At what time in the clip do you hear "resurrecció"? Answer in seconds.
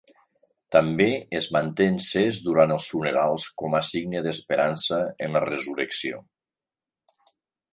5.47-6.23